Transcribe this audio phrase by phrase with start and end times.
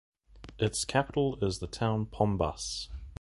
[0.57, 2.89] Its capital is the town Pombas.